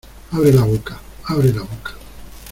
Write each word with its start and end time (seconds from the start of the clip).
abre 0.33 0.51
la 0.51 0.63
boca. 0.63 0.99
abre 1.25 1.53
la 1.53 1.61
boca. 1.61 1.93